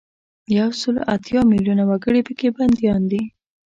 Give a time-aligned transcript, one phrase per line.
[0.57, 3.23] یو سل او اتیا میلونه وګړي په کې بندیان دي.